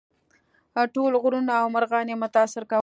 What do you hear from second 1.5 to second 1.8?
او